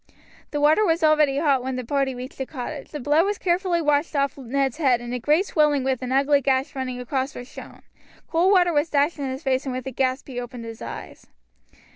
[0.49, 3.83] The water was already hot when the party reached the cottage; the blood was carefully
[3.83, 7.47] washed off Ned's head, and a great swelling with an ugly gash running across was
[7.47, 7.83] shown.
[8.27, 11.27] Cold water was dashed in his face, and with a gasp he opened his eyes.